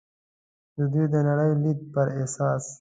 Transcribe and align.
د 0.77 0.79
دوی 0.91 1.05
د 1.13 1.15
نړۍ 1.27 1.51
لید 1.63 1.79
پر 1.93 2.07
اساس. 2.23 2.63